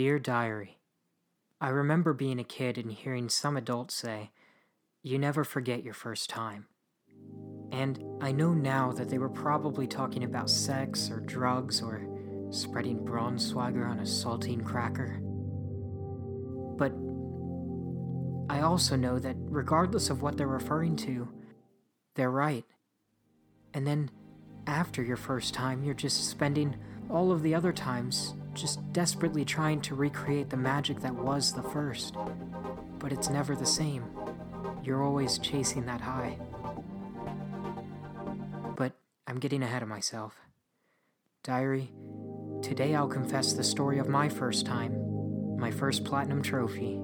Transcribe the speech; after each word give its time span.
Dear 0.00 0.18
Diary, 0.18 0.78
I 1.60 1.68
remember 1.68 2.14
being 2.14 2.38
a 2.38 2.42
kid 2.42 2.78
and 2.78 2.90
hearing 2.90 3.28
some 3.28 3.54
adults 3.58 3.94
say, 3.94 4.30
You 5.02 5.18
never 5.18 5.44
forget 5.44 5.84
your 5.84 5.92
first 5.92 6.30
time. 6.30 6.68
And 7.70 8.02
I 8.22 8.32
know 8.32 8.54
now 8.54 8.92
that 8.92 9.10
they 9.10 9.18
were 9.18 9.28
probably 9.28 9.86
talking 9.86 10.24
about 10.24 10.48
sex 10.48 11.10
or 11.10 11.20
drugs 11.20 11.82
or 11.82 12.00
spreading 12.48 13.00
Braunschweiger 13.00 13.86
on 13.86 13.98
a 13.98 14.04
saltine 14.04 14.64
cracker. 14.64 15.20
But 16.78 16.94
I 18.48 18.62
also 18.62 18.96
know 18.96 19.18
that 19.18 19.36
regardless 19.38 20.08
of 20.08 20.22
what 20.22 20.38
they're 20.38 20.46
referring 20.46 20.96
to, 20.96 21.28
they're 22.14 22.30
right. 22.30 22.64
And 23.74 23.86
then 23.86 24.10
after 24.66 25.02
your 25.02 25.18
first 25.18 25.52
time, 25.52 25.84
you're 25.84 25.92
just 25.92 26.30
spending 26.30 26.78
all 27.10 27.32
of 27.32 27.42
the 27.42 27.54
other 27.54 27.72
times 27.72 28.34
just 28.54 28.92
desperately 28.92 29.44
trying 29.44 29.80
to 29.80 29.94
recreate 29.94 30.50
the 30.50 30.56
magic 30.56 31.00
that 31.00 31.14
was 31.14 31.52
the 31.52 31.62
first. 31.62 32.14
But 32.98 33.12
it's 33.12 33.30
never 33.30 33.56
the 33.56 33.66
same. 33.66 34.04
You're 34.84 35.02
always 35.02 35.38
chasing 35.38 35.86
that 35.86 36.00
high. 36.00 36.38
But 38.76 38.92
I'm 39.26 39.38
getting 39.38 39.62
ahead 39.62 39.82
of 39.82 39.88
myself. 39.88 40.36
Diary, 41.42 41.90
today 42.62 42.94
I'll 42.94 43.08
confess 43.08 43.52
the 43.52 43.64
story 43.64 43.98
of 43.98 44.08
my 44.08 44.28
first 44.28 44.66
time, 44.66 45.56
my 45.58 45.70
first 45.70 46.04
platinum 46.04 46.42
trophy. 46.42 46.94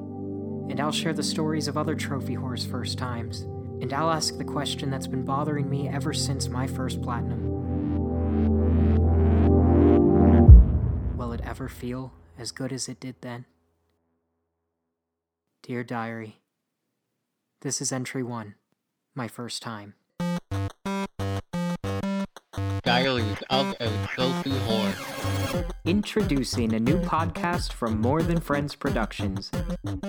And 0.69 0.81
I'll 0.81 0.93
share 0.93 1.15
the 1.15 1.23
stories 1.23 1.69
of 1.69 1.79
other 1.79 1.95
trophy 1.95 2.37
whores 2.37 2.69
first 2.69 2.99
times. 2.99 3.43
And 3.81 3.93
I'll 3.93 4.11
ask 4.11 4.37
the 4.37 4.45
question 4.45 4.91
that's 4.91 5.07
been 5.07 5.25
bothering 5.25 5.71
me 5.71 5.89
ever 5.89 6.13
since 6.13 6.49
my 6.49 6.67
first 6.67 7.01
platinum. 7.03 7.56
Ever 11.57 11.69
feel 11.71 12.13
as 12.39 12.53
good 12.53 12.71
as 12.71 12.87
it 12.87 13.01
did 13.01 13.15
then? 13.23 13.47
Dear 15.63 15.83
Diary, 15.83 16.37
this 17.63 17.81
is 17.81 17.91
entry 17.91 18.23
one, 18.23 18.57
my 19.15 19.27
first 19.27 19.63
time. 19.63 19.95
Diaries 23.57 23.77
of 23.81 23.81
a 23.81 24.07
Trophy 24.09 24.51
Whore. 24.51 25.73
Introducing 25.87 26.75
a 26.75 26.81
new 26.81 26.99
podcast 26.99 27.73
from 27.73 28.01
More 28.01 28.23
Than 28.23 28.39
Friends 28.39 28.75
Productions. 28.75 29.51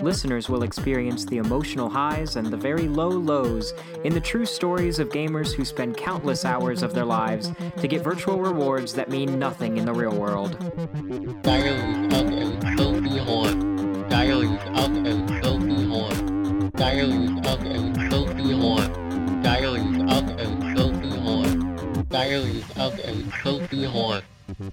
Listeners 0.02 0.50
will 0.50 0.64
experience 0.64 1.24
the 1.24 1.38
emotional 1.38 1.90
highs 1.90 2.36
and 2.36 2.48
the 2.48 2.58
very 2.58 2.90
low 2.90 3.10
lows 3.10 3.74
in 4.04 4.14
the 4.14 4.20
true 4.20 4.46
stories 4.46 5.00
of 5.00 5.10
gamers 5.10 5.54
who 5.54 5.64
spend 5.64 5.96
countless 5.96 6.44
hours 6.44 6.84
of 6.84 6.94
their 6.94 7.06
lives 7.06 7.54
to 7.80 7.88
get 7.88 8.04
virtual 8.04 8.42
rewards 8.42 8.94
that 8.94 9.10
mean 9.10 9.40
nothing 9.40 9.78
in 9.78 9.86
the 9.86 9.94
real 9.94 10.16
world. 10.16 10.58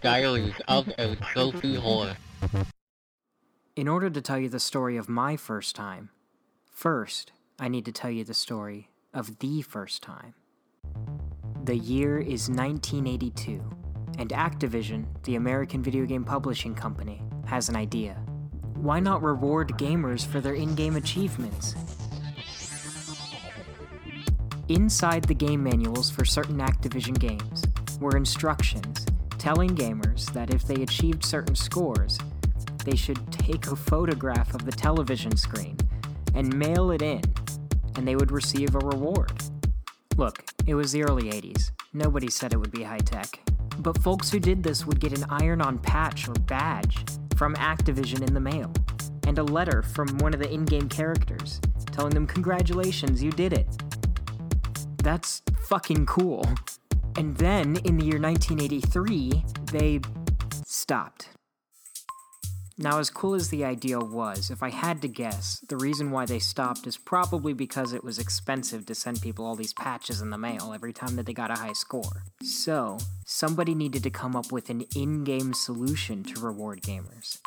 Diaries 0.01 0.55
of 0.69 0.89
a 0.99 1.17
Trophy 1.17 1.77
Whore. 1.77 2.17
In 3.77 3.89
order 3.89 4.09
to 4.09 4.21
tell 4.21 4.39
you 4.39 4.49
the 4.49 4.61
story 4.61 4.97
of 4.97 5.09
my 5.09 5.37
first 5.37 5.75
time, 5.75 6.11
first, 6.71 7.33
I 7.59 7.69
need 7.69 7.85
to 7.87 7.93
tell 7.93 8.11
you 8.11 8.25
the 8.25 8.35
story 8.35 8.91
of 9.13 9.39
the 9.41 9.63
first 9.63 10.03
time. 10.03 10.35
The 11.65 11.77
year 11.77 12.19
is 12.19 12.49
1982, 12.49 13.63
and 14.19 14.31
Activision, 14.31 15.07
the 15.25 15.37
American 15.37 15.83
video 15.83 16.05
game 16.05 16.25
publishing 16.25 16.75
company, 16.75 17.23
has 17.47 17.69
an 17.69 17.77
idea. 17.77 18.15
Why 18.75 19.01
not 19.01 19.23
reward 19.23 19.71
gamers 19.79 20.27
for 20.27 20.41
their 20.41 20.55
in 20.55 20.75
game 20.75 20.97
achievements? 20.97 21.75
Inside 24.69 25.25
the 25.25 25.35
game 25.35 25.63
manuals 25.63 26.11
for 26.11 26.25
certain 26.25 26.59
Activision 26.59 27.19
games 27.19 27.64
were 28.01 28.17
instructions 28.17 29.07
telling 29.39 29.77
gamers 29.77 30.33
that 30.33 30.55
if 30.55 30.67
they 30.67 30.83
achieved 30.83 31.23
certain 31.23 31.55
scores, 31.55 32.19
they 32.85 32.97
should 32.97 33.31
take 33.31 33.67
a 33.67 33.77
photograph 33.77 34.55
of 34.55 34.65
the 34.65 34.73
television 34.73 35.37
screen 35.37 35.77
and 36.35 36.57
mail 36.57 36.91
it 36.91 37.03
in, 37.03 37.23
and 37.97 38.09
they 38.09 38.17
would 38.17 38.33
receive 38.33 38.75
a 38.75 38.79
reward. 38.79 39.33
Look, 40.17 40.45
it 40.67 40.75
was 40.75 40.93
the 40.93 41.03
early 41.03 41.25
80s. 41.25 41.73
Nobody 41.93 42.31
said 42.31 42.55
it 42.55 42.57
would 42.57 42.73
be 42.73 42.85
high 42.85 42.99
tech. 42.99 43.39
But 43.81 44.03
folks 44.03 44.31
who 44.31 44.39
did 44.39 44.63
this 44.63 44.87
would 44.87 44.99
get 44.99 45.19
an 45.19 45.27
iron 45.29 45.61
on 45.61 45.79
patch 45.79 46.27
or 46.27 46.35
badge 46.35 47.05
from 47.37 47.55
Activision 47.57 48.27
in 48.27 48.33
the 48.33 48.41
mail, 48.41 48.73
and 49.27 49.39
a 49.39 49.43
letter 49.43 49.83
from 49.83 50.09
one 50.19 50.33
of 50.33 50.41
the 50.41 50.51
in 50.51 50.65
game 50.65 50.89
characters 50.89 51.61
telling 51.93 52.15
them, 52.15 52.27
Congratulations, 52.27 53.23
you 53.23 53.31
did 53.31 53.53
it. 53.53 53.67
That's 55.03 55.43
fucking 55.69 56.07
cool. 56.07 56.47
And 57.17 57.36
then, 57.36 57.77
in 57.85 57.97
the 57.97 58.05
year 58.05 58.20
1983, 58.20 59.45
they 59.70 60.01
stopped. 60.67 61.29
Now, 62.77 62.98
as 62.98 63.08
cool 63.08 63.35
as 63.35 63.51
the 63.51 63.64
idea 63.64 64.01
was, 64.01 64.51
if 64.51 64.61
I 64.61 64.70
had 64.70 65.01
to 65.02 65.08
guess, 65.08 65.61
the 65.69 65.77
reason 65.77 66.11
why 66.11 66.27
they 66.27 66.41
stopped 66.41 66.89
is 66.89 66.97
probably 66.97 67.52
because 67.52 67.92
it 67.92 68.02
was 68.02 68.19
expensive 68.19 68.85
to 68.86 68.97
send 68.97 69.23
people 69.23 69.47
all 69.47 69.55
these 69.55 69.73
patches 69.73 70.20
in 70.20 70.30
the 70.30 70.39
mail 70.39 70.73
every 70.75 70.92
time 70.92 71.14
that 71.14 71.27
they 71.27 71.33
got 71.33 71.52
a 71.52 71.61
high 71.61 71.73
score. 71.73 72.25
So, 72.42 72.98
somebody 73.25 73.77
needed 73.77 74.02
to 74.02 74.11
come 74.11 74.35
up 74.35 74.51
with 74.51 74.70
an 74.70 74.85
in 74.96 75.23
game 75.23 75.55
solution 75.55 76.25
to 76.25 76.41
reward 76.41 76.83
gamers. 76.83 77.39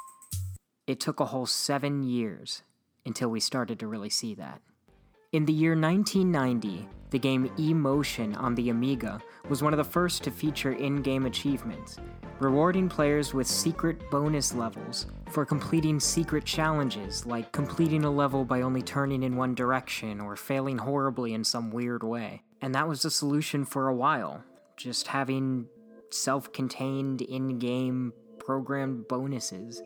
It 0.87 1.01
took 1.01 1.19
a 1.19 1.25
whole 1.25 1.45
seven 1.45 2.03
years 2.03 2.61
until 3.05 3.27
we 3.27 3.41
started 3.41 3.79
to 3.79 3.87
really 3.87 4.09
see 4.09 4.33
that. 4.35 4.61
In 5.33 5.45
the 5.45 5.51
year 5.51 5.77
1990, 5.77 6.87
the 7.09 7.19
game 7.19 7.51
E-Motion 7.57 8.35
on 8.35 8.55
the 8.55 8.69
Amiga 8.69 9.21
was 9.49 9.63
one 9.63 9.73
of 9.73 9.77
the 9.77 9.83
first 9.83 10.23
to 10.23 10.31
feature 10.31 10.73
in 10.73 11.01
game 11.01 11.25
achievements, 11.25 11.97
rewarding 12.39 12.89
players 12.89 13.33
with 13.33 13.47
secret 13.47 14.09
bonus 14.11 14.53
levels 14.53 15.07
for 15.31 15.45
completing 15.45 15.99
secret 15.99 16.43
challenges, 16.45 17.25
like 17.25 17.51
completing 17.51 18.03
a 18.03 18.11
level 18.11 18.43
by 18.43 18.61
only 18.61 18.81
turning 18.81 19.23
in 19.23 19.35
one 19.35 19.55
direction 19.55 20.19
or 20.19 20.35
failing 20.35 20.77
horribly 20.77 21.33
in 21.33 21.43
some 21.43 21.71
weird 21.71 22.03
way. 22.03 22.41
And 22.61 22.75
that 22.75 22.87
was 22.87 23.01
the 23.01 23.11
solution 23.11 23.63
for 23.65 23.87
a 23.87 23.95
while, 23.95 24.43
just 24.75 25.07
having 25.07 25.67
self 26.09 26.51
contained 26.51 27.21
in 27.21 27.59
game 27.59 28.13
programmed 28.39 29.07
bonuses. 29.07 29.81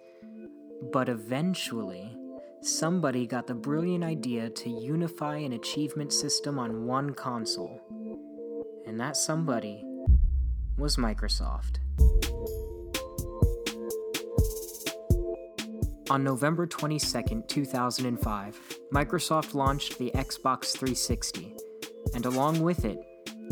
But 0.91 1.09
eventually, 1.09 2.17
somebody 2.61 3.25
got 3.25 3.47
the 3.47 3.55
brilliant 3.55 4.03
idea 4.03 4.49
to 4.49 4.69
unify 4.69 5.37
an 5.37 5.53
achievement 5.53 6.13
system 6.13 6.59
on 6.59 6.85
one 6.85 7.13
console. 7.13 7.81
And 8.85 8.99
that 8.99 9.17
somebody 9.17 9.83
was 10.77 10.97
Microsoft. 10.97 11.77
On 16.09 16.23
November 16.23 16.67
22, 16.67 17.43
2005, 17.47 18.59
Microsoft 18.93 19.53
launched 19.53 19.97
the 19.97 20.11
Xbox 20.13 20.73
360, 20.73 21.55
and 22.13 22.25
along 22.25 22.61
with 22.61 22.85
it, 22.85 22.99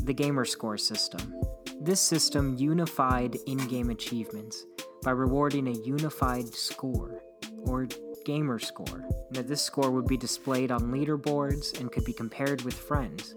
the 0.04 0.14
Gamerscore 0.14 0.80
system. 0.80 1.34
This 1.82 2.02
system 2.02 2.58
unified 2.58 3.38
in 3.48 3.58
game 3.70 3.90
achievements 3.90 4.66
by 5.04 5.12
rewarding 5.12 5.68
a 5.68 5.80
unified 5.88 6.54
score, 6.54 7.22
or 7.64 7.88
gamer 8.26 8.60
score. 8.60 9.06
and 9.28 9.36
that 9.36 9.48
this 9.48 9.62
score 9.62 9.92
would 9.92 10.08
be 10.08 10.18
displayed 10.18 10.72
on 10.72 10.92
leaderboards 10.92 11.80
and 11.80 11.92
could 11.92 12.06
be 12.06 12.14
compared 12.14 12.62
with 12.64 12.74
friends, 12.74 13.36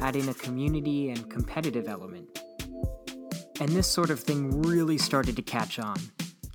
adding 0.00 0.28
a 0.28 0.34
community 0.34 1.10
and 1.10 1.30
competitive 1.30 1.88
element. 1.88 2.40
And 3.60 3.68
this 3.70 3.86
sort 3.86 4.10
of 4.10 4.20
thing 4.20 4.62
really 4.62 4.98
started 4.98 5.36
to 5.36 5.42
catch 5.42 5.78
on. 5.78 5.96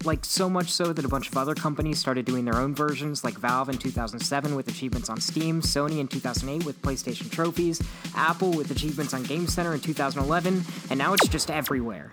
Like, 0.06 0.24
so 0.24 0.50
much 0.50 0.70
so 0.70 0.94
that 0.94 1.04
a 1.04 1.10
bunch 1.10 1.28
of 1.28 1.36
other 1.36 1.54
companies 1.54 2.00
started 2.00 2.26
doing 2.26 2.46
their 2.46 2.56
own 2.56 2.74
versions, 2.74 3.24
like 3.26 3.38
Valve 3.38 3.68
in 3.68 3.78
2007 3.78 4.56
with 4.56 4.70
achievements 4.70 5.10
on 5.10 5.20
Steam, 5.20 5.62
Sony 5.62 6.00
in 6.00 6.08
2008 6.08 6.66
with 6.66 6.82
PlayStation 6.82 7.30
trophies, 7.30 7.82
Apple 8.16 8.52
with 8.52 8.72
achievements 8.72 9.14
on 9.14 9.24
Game 9.24 9.46
Center 9.46 9.74
in 9.74 9.82
2011, 9.82 10.64
and 10.90 10.98
now 10.98 11.14
it's 11.14 11.28
just 11.28 11.52
everywhere. 11.52 12.12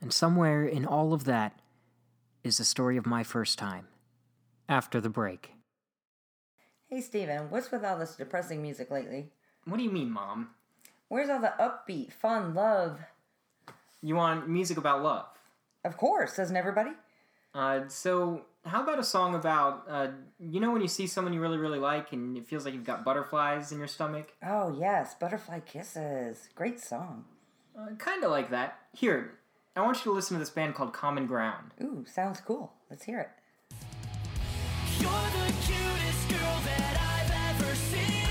And 0.00 0.12
somewhere 0.12 0.64
in 0.64 0.86
all 0.86 1.12
of 1.12 1.24
that 1.24 1.58
is 2.44 2.58
the 2.58 2.64
story 2.64 2.96
of 2.96 3.06
my 3.06 3.22
first 3.22 3.58
time. 3.58 3.86
After 4.68 5.00
the 5.00 5.10
break. 5.10 5.52
Hey 6.88 7.00
Steven, 7.00 7.50
what's 7.50 7.70
with 7.70 7.84
all 7.84 7.98
this 7.98 8.16
depressing 8.16 8.62
music 8.62 8.90
lately? 8.90 9.30
What 9.64 9.78
do 9.78 9.82
you 9.82 9.90
mean, 9.90 10.10
Mom? 10.10 10.50
Where's 11.08 11.28
all 11.28 11.40
the 11.40 11.54
upbeat, 11.58 12.12
fun, 12.12 12.54
love? 12.54 13.00
You 14.02 14.16
want 14.16 14.48
music 14.48 14.76
about 14.76 15.02
love? 15.02 15.26
Of 15.84 15.96
course, 15.96 16.36
doesn't 16.36 16.56
everybody? 16.56 16.92
Uh, 17.54 17.88
so 17.88 18.46
how 18.64 18.82
about 18.82 18.98
a 18.98 19.04
song 19.04 19.34
about, 19.34 19.84
uh, 19.88 20.08
you 20.38 20.60
know, 20.60 20.70
when 20.70 20.82
you 20.82 20.88
see 20.88 21.06
someone 21.06 21.32
you 21.32 21.40
really, 21.40 21.58
really 21.58 21.78
like 21.78 22.12
and 22.12 22.36
it 22.36 22.46
feels 22.46 22.64
like 22.64 22.74
you've 22.74 22.84
got 22.84 23.04
butterflies 23.04 23.72
in 23.72 23.78
your 23.78 23.88
stomach? 23.88 24.32
Oh, 24.44 24.74
yes, 24.78 25.14
Butterfly 25.14 25.60
Kisses. 25.60 26.48
Great 26.54 26.80
song. 26.80 27.24
Uh, 27.78 27.94
kind 27.98 28.22
of 28.24 28.30
like 28.30 28.50
that. 28.50 28.78
Here, 28.94 29.34
I 29.74 29.80
want 29.80 30.04
you 30.04 30.06
to 30.10 30.12
listen 30.12 30.34
to 30.34 30.38
this 30.38 30.50
band 30.50 30.74
called 30.74 30.92
Common 30.92 31.26
Ground. 31.26 31.70
Ooh, 31.82 32.04
sounds 32.06 32.42
cool. 32.42 32.74
Let's 32.90 33.04
hear 33.04 33.20
it. 33.20 33.30
You're 34.98 35.10
the 35.10 35.46
cutest 35.64 36.28
girl 36.28 36.58
that 36.68 37.00
I've 37.00 37.56
ever 37.56 37.74
seen. 37.74 38.28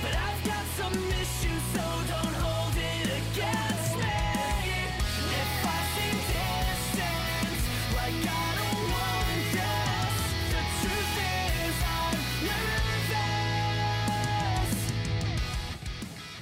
But 0.00 0.14
I've 0.14 0.44
got 0.46 0.64
some 0.78 0.94
issues, 0.94 1.62
so 1.74 1.82
don't 1.82 2.36
hold 2.38 2.76
it 2.78 3.10
against 3.10 3.98
me. 3.98 4.22
If 5.34 5.66
I 5.66 5.82
seem 5.98 6.14
distant, 6.30 7.58
like 7.98 8.22
I 8.22 8.54
don't 8.54 8.86
want 8.94 9.26
this, 9.50 10.14
the 10.54 10.62
truth 10.78 11.18
is 11.58 11.74
I'm 11.90 12.14
nervous. 12.46 13.02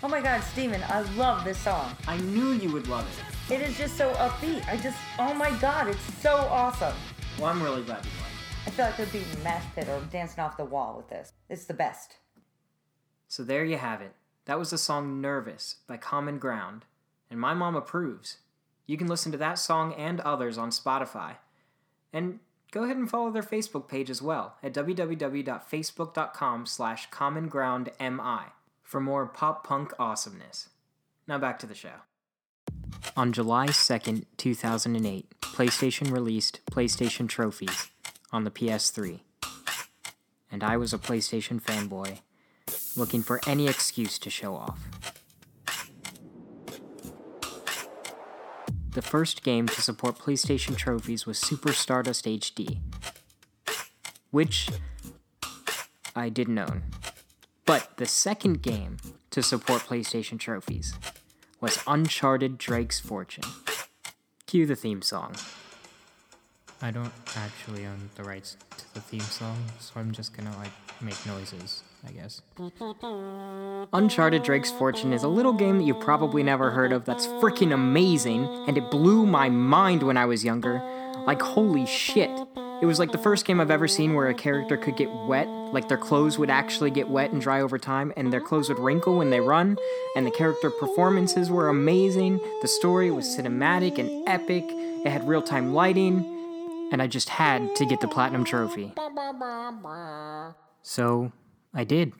Oh 0.02 0.08
my 0.08 0.20
god, 0.20 0.42
Steven, 0.44 0.82
I 0.88 1.00
love 1.16 1.42
this 1.42 1.56
song. 1.56 1.96
I 2.06 2.18
knew 2.18 2.52
you 2.52 2.70
would 2.72 2.86
love 2.88 3.08
it. 3.08 3.14
It 3.48 3.60
is 3.60 3.78
just 3.78 3.96
so 3.96 4.10
upbeat. 4.14 4.66
I 4.68 4.76
just, 4.76 4.98
oh 5.20 5.32
my 5.32 5.52
god, 5.60 5.86
it's 5.86 6.14
so 6.20 6.34
awesome. 6.34 6.96
Well, 7.38 7.46
I'm 7.46 7.62
really 7.62 7.82
glad 7.84 8.04
you 8.04 8.10
liked 8.10 8.32
it. 8.32 8.66
I 8.66 8.70
feel 8.70 8.86
like 8.86 8.98
I'd 8.98 9.12
be 9.12 9.18
in 9.18 9.44
mosh 9.44 9.62
pit 9.72 9.88
or 9.88 10.00
dancing 10.10 10.40
off 10.42 10.56
the 10.56 10.64
wall 10.64 10.96
with 10.96 11.08
this. 11.08 11.32
It's 11.48 11.64
the 11.64 11.72
best. 11.72 12.16
So 13.28 13.44
there 13.44 13.64
you 13.64 13.76
have 13.76 14.00
it. 14.02 14.14
That 14.46 14.58
was 14.58 14.70
the 14.70 14.78
song 14.78 15.20
Nervous 15.20 15.76
by 15.86 15.96
Common 15.96 16.40
Ground, 16.40 16.86
and 17.30 17.38
my 17.38 17.54
mom 17.54 17.76
approves. 17.76 18.38
You 18.84 18.96
can 18.96 19.06
listen 19.06 19.30
to 19.30 19.38
that 19.38 19.60
song 19.60 19.94
and 19.94 20.20
others 20.22 20.58
on 20.58 20.70
Spotify. 20.70 21.36
And 22.12 22.40
go 22.72 22.82
ahead 22.82 22.96
and 22.96 23.08
follow 23.08 23.30
their 23.30 23.42
Facebook 23.44 23.86
page 23.86 24.10
as 24.10 24.20
well 24.20 24.56
at 24.60 24.74
www.facebook.com 24.74 26.66
slash 26.66 27.10
commongroundmi 27.10 28.44
for 28.82 29.00
more 29.00 29.26
pop 29.26 29.64
punk 29.64 29.92
awesomeness. 30.00 30.70
Now 31.28 31.38
back 31.38 31.60
to 31.60 31.66
the 31.66 31.74
show. 31.74 32.00
On 33.18 33.32
July 33.32 33.68
2nd, 33.68 34.24
2008, 34.36 35.40
PlayStation 35.40 36.12
released 36.12 36.60
PlayStation 36.70 37.26
Trophies 37.26 37.90
on 38.30 38.44
the 38.44 38.50
PS3. 38.50 39.20
And 40.52 40.62
I 40.62 40.76
was 40.76 40.92
a 40.92 40.98
PlayStation 40.98 41.58
fanboy, 41.58 42.18
looking 42.94 43.22
for 43.22 43.40
any 43.46 43.68
excuse 43.68 44.18
to 44.18 44.28
show 44.28 44.54
off. 44.54 44.78
The 48.90 49.00
first 49.00 49.42
game 49.42 49.66
to 49.68 49.80
support 49.80 50.18
PlayStation 50.18 50.76
Trophies 50.76 51.24
was 51.24 51.38
Super 51.38 51.72
Stardust 51.72 52.26
HD, 52.26 52.80
which 54.30 54.68
I 56.14 56.28
didn't 56.28 56.58
own. 56.58 56.82
But 57.64 57.96
the 57.96 58.06
second 58.06 58.60
game 58.60 58.98
to 59.30 59.42
support 59.42 59.82
PlayStation 59.82 60.38
Trophies 60.38 60.92
was 61.66 61.82
Uncharted 61.88 62.58
Drake's 62.58 63.00
Fortune. 63.00 63.42
Cue 64.46 64.66
the 64.66 64.76
theme 64.76 65.02
song. 65.02 65.34
I 66.80 66.92
don't 66.92 67.12
actually 67.34 67.84
own 67.86 68.08
the 68.14 68.22
rights 68.22 68.56
to 68.76 68.94
the 68.94 69.00
theme 69.00 69.18
song, 69.18 69.56
so 69.80 69.94
I'm 69.96 70.12
just 70.12 70.36
gonna 70.36 70.56
like 70.58 70.70
make 71.00 71.16
noises, 71.26 71.82
I 72.06 72.12
guess. 72.12 72.40
Uncharted 73.92 74.44
Drake's 74.44 74.70
Fortune 74.70 75.12
is 75.12 75.24
a 75.24 75.28
little 75.28 75.52
game 75.52 75.78
that 75.78 75.84
you've 75.84 75.98
probably 75.98 76.44
never 76.44 76.70
heard 76.70 76.92
of 76.92 77.04
that's 77.04 77.26
freaking 77.26 77.74
amazing, 77.74 78.44
and 78.68 78.78
it 78.78 78.88
blew 78.92 79.26
my 79.26 79.48
mind 79.48 80.04
when 80.04 80.16
I 80.16 80.24
was 80.24 80.44
younger. 80.44 80.80
Like, 81.26 81.42
holy 81.42 81.84
shit. 81.84 82.30
It 82.82 82.84
was 82.84 82.98
like 82.98 83.10
the 83.10 83.18
first 83.18 83.46
game 83.46 83.58
I've 83.58 83.70
ever 83.70 83.88
seen 83.88 84.12
where 84.12 84.28
a 84.28 84.34
character 84.34 84.76
could 84.76 84.96
get 84.96 85.10
wet, 85.26 85.48
like 85.48 85.88
their 85.88 85.96
clothes 85.96 86.38
would 86.38 86.50
actually 86.50 86.90
get 86.90 87.08
wet 87.08 87.32
and 87.32 87.40
dry 87.40 87.62
over 87.62 87.78
time, 87.78 88.12
and 88.16 88.30
their 88.30 88.40
clothes 88.40 88.68
would 88.68 88.78
wrinkle 88.78 89.16
when 89.16 89.30
they 89.30 89.40
run, 89.40 89.78
and 90.14 90.26
the 90.26 90.30
character 90.30 90.70
performances 90.70 91.50
were 91.50 91.68
amazing. 91.68 92.38
The 92.60 92.68
story 92.68 93.10
was 93.10 93.24
cinematic 93.24 93.98
and 93.98 94.28
epic, 94.28 94.64
it 94.68 95.08
had 95.08 95.26
real 95.26 95.40
time 95.40 95.72
lighting, 95.72 96.18
and 96.92 97.00
I 97.00 97.06
just 97.06 97.30
had 97.30 97.74
to 97.76 97.86
get 97.86 98.02
the 98.02 98.08
Platinum 98.08 98.44
Trophy. 98.44 98.92
So, 100.82 101.32
I 101.72 101.84
did. 101.84 102.12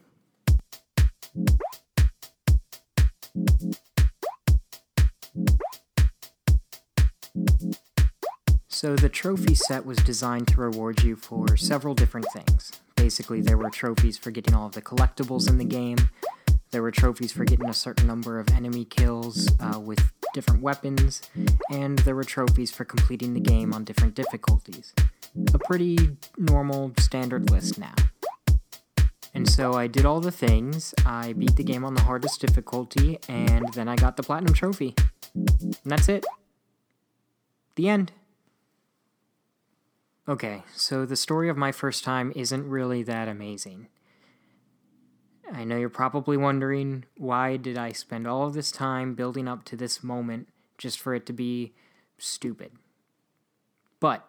So, 8.86 8.94
the 8.94 9.08
trophy 9.08 9.56
set 9.56 9.84
was 9.84 9.98
designed 9.98 10.46
to 10.46 10.60
reward 10.60 11.02
you 11.02 11.16
for 11.16 11.56
several 11.56 11.92
different 11.92 12.28
things. 12.32 12.70
Basically, 12.94 13.40
there 13.40 13.58
were 13.58 13.68
trophies 13.68 14.16
for 14.16 14.30
getting 14.30 14.54
all 14.54 14.68
of 14.68 14.74
the 14.74 14.80
collectibles 14.80 15.48
in 15.48 15.58
the 15.58 15.64
game, 15.64 15.96
there 16.70 16.82
were 16.82 16.92
trophies 16.92 17.32
for 17.32 17.44
getting 17.44 17.68
a 17.68 17.74
certain 17.74 18.06
number 18.06 18.38
of 18.38 18.48
enemy 18.50 18.84
kills 18.84 19.50
uh, 19.58 19.80
with 19.80 20.12
different 20.34 20.62
weapons, 20.62 21.20
and 21.68 21.98
there 21.98 22.14
were 22.14 22.22
trophies 22.22 22.70
for 22.70 22.84
completing 22.84 23.34
the 23.34 23.40
game 23.40 23.74
on 23.74 23.82
different 23.82 24.14
difficulties. 24.14 24.94
A 25.52 25.58
pretty 25.58 25.98
normal, 26.38 26.92
standard 27.00 27.50
list 27.50 27.80
now. 27.80 27.94
And 29.34 29.50
so 29.50 29.72
I 29.72 29.88
did 29.88 30.06
all 30.06 30.20
the 30.20 30.30
things, 30.30 30.94
I 31.04 31.32
beat 31.32 31.56
the 31.56 31.64
game 31.64 31.84
on 31.84 31.94
the 31.94 32.02
hardest 32.02 32.40
difficulty, 32.40 33.18
and 33.28 33.66
then 33.72 33.88
I 33.88 33.96
got 33.96 34.16
the 34.16 34.22
Platinum 34.22 34.54
Trophy. 34.54 34.94
And 35.34 35.76
that's 35.84 36.08
it. 36.08 36.24
The 37.74 37.88
end. 37.88 38.12
Okay, 40.28 40.64
so 40.74 41.06
the 41.06 41.14
story 41.14 41.48
of 41.48 41.56
my 41.56 41.70
first 41.70 42.02
time 42.02 42.32
isn't 42.34 42.68
really 42.68 43.04
that 43.04 43.28
amazing. 43.28 43.86
I 45.52 45.62
know 45.62 45.76
you're 45.76 45.88
probably 45.88 46.36
wondering 46.36 47.04
why 47.16 47.56
did 47.56 47.78
I 47.78 47.92
spend 47.92 48.26
all 48.26 48.46
of 48.46 48.54
this 48.54 48.72
time 48.72 49.14
building 49.14 49.46
up 49.46 49.64
to 49.66 49.76
this 49.76 50.02
moment 50.02 50.48
just 50.78 50.98
for 50.98 51.14
it 51.14 51.26
to 51.26 51.32
be 51.32 51.72
stupid. 52.18 52.72
But 54.00 54.28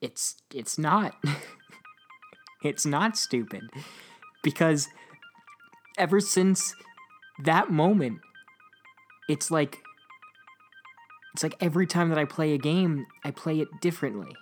it's 0.00 0.36
it's 0.54 0.78
not. 0.78 1.14
it's 2.62 2.86
not 2.86 3.16
stupid 3.16 3.62
because 4.42 4.88
ever 5.98 6.20
since 6.20 6.74
that 7.44 7.70
moment 7.70 8.20
it's 9.28 9.50
like 9.50 9.82
it's 11.36 11.42
like 11.42 11.56
every 11.60 11.86
time 11.86 12.08
that 12.08 12.16
I 12.16 12.24
play 12.24 12.54
a 12.54 12.58
game, 12.58 13.04
I 13.22 13.30
play 13.30 13.60
it 13.60 13.68
differently. 13.82 14.34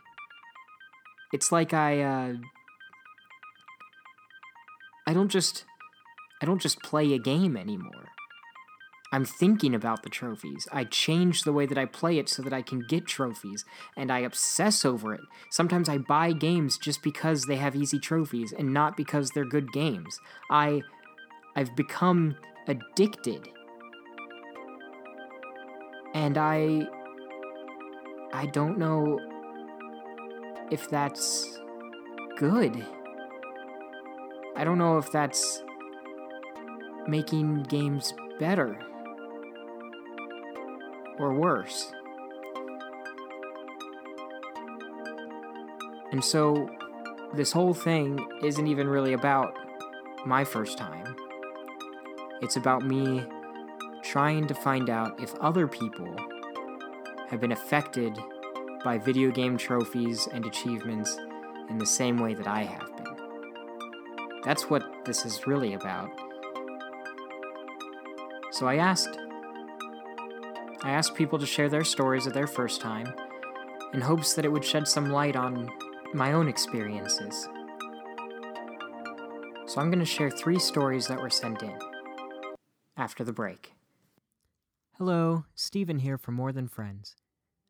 It's 1.32 1.50
like 1.50 1.74
I 1.74 2.00
uh 2.00 2.34
I 5.04 5.12
don't 5.12 5.28
just 5.28 5.64
I 6.40 6.46
don't 6.46 6.62
just 6.62 6.80
play 6.82 7.12
a 7.12 7.18
game 7.18 7.56
anymore. 7.56 8.10
I'm 9.10 9.24
thinking 9.24 9.74
about 9.74 10.04
the 10.04 10.08
trophies. 10.08 10.68
I 10.70 10.84
change 10.84 11.42
the 11.42 11.52
way 11.52 11.66
that 11.66 11.76
I 11.76 11.86
play 11.86 12.18
it 12.18 12.28
so 12.28 12.42
that 12.42 12.52
I 12.52 12.62
can 12.62 12.84
get 12.88 13.08
trophies, 13.08 13.64
and 13.96 14.12
I 14.12 14.20
obsess 14.20 14.84
over 14.84 15.14
it. 15.14 15.22
Sometimes 15.50 15.88
I 15.88 15.98
buy 15.98 16.30
games 16.30 16.78
just 16.78 17.02
because 17.02 17.46
they 17.46 17.56
have 17.56 17.74
easy 17.74 17.98
trophies 17.98 18.52
and 18.52 18.72
not 18.72 18.96
because 18.96 19.30
they're 19.30 19.44
good 19.44 19.72
games. 19.72 20.20
I 20.48 20.82
I've 21.56 21.74
become 21.74 22.36
addicted. 22.68 23.48
And 26.14 26.38
I 26.38 26.86
I 28.32 28.46
don't 28.46 28.78
know 28.78 29.20
if 30.70 30.88
that's 30.88 31.60
good. 32.36 32.84
I 34.56 34.64
don't 34.64 34.78
know 34.78 34.98
if 34.98 35.10
that's 35.12 35.62
making 37.06 37.64
games 37.64 38.14
better 38.38 38.78
or 41.18 41.34
worse. 41.34 41.92
And 46.12 46.24
so, 46.24 46.68
this 47.34 47.50
whole 47.50 47.74
thing 47.74 48.24
isn't 48.42 48.66
even 48.66 48.88
really 48.88 49.12
about 49.12 49.56
my 50.24 50.44
first 50.44 50.78
time. 50.78 51.16
It's 52.40 52.56
about 52.56 52.84
me 52.84 53.26
trying 54.04 54.46
to 54.46 54.54
find 54.54 54.90
out 54.90 55.20
if 55.20 55.34
other 55.36 55.66
people 55.66 56.14
have 57.28 57.40
been 57.40 57.52
affected 57.52 58.16
by 58.84 58.98
video 58.98 59.30
game 59.30 59.56
trophies 59.56 60.28
and 60.32 60.44
achievements 60.44 61.18
in 61.70 61.78
the 61.78 61.86
same 61.86 62.18
way 62.18 62.34
that 62.34 62.46
I 62.46 62.62
have 62.62 62.96
been. 62.96 64.42
That's 64.44 64.68
what 64.68 64.84
this 65.06 65.24
is 65.24 65.46
really 65.46 65.72
about. 65.72 66.10
So 68.52 68.68
I 68.68 68.76
asked. 68.76 69.18
I 70.82 70.90
asked 70.90 71.14
people 71.14 71.38
to 71.38 71.46
share 71.46 71.70
their 71.70 71.82
stories 71.82 72.26
of 72.26 72.34
their 72.34 72.46
first 72.46 72.82
time 72.82 73.12
in 73.94 74.02
hopes 74.02 74.34
that 74.34 74.44
it 74.44 74.52
would 74.52 74.64
shed 74.64 74.86
some 74.86 75.10
light 75.10 75.34
on 75.34 75.70
my 76.12 76.34
own 76.34 76.46
experiences. 76.46 77.48
So 79.66 79.80
I'm 79.80 79.90
going 79.90 79.98
to 79.98 80.04
share 80.04 80.30
three 80.30 80.58
stories 80.58 81.06
that 81.06 81.20
were 81.20 81.30
sent 81.30 81.62
in 81.62 81.78
after 82.96 83.24
the 83.24 83.32
break. 83.32 83.73
Hello, 84.98 85.44
Stephen 85.56 85.98
here 85.98 86.16
for 86.16 86.30
More 86.30 86.52
Than 86.52 86.68
Friends. 86.68 87.16